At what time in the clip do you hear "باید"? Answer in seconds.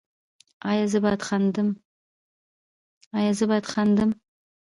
3.47-3.65